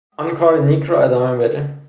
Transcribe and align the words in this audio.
آن 0.17 0.35
کار 0.35 0.59
نیک 0.59 0.83
را 0.83 1.03
ادامه 1.03 1.37
بده! 1.37 1.73